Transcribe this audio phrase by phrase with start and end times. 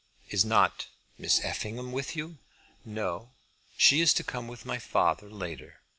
[0.31, 0.87] "Is not
[1.19, 2.39] Miss Effingham with you?"
[2.83, 3.33] "No;
[3.77, 5.79] she is to come with my father later.